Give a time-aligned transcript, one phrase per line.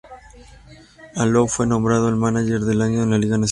[1.15, 3.49] Alou fue nombrado el mánager del año de la Liga Nacional.